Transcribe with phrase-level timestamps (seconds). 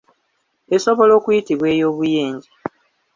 [0.75, 2.49] Esobola okuyitibwa ey'obuyenje.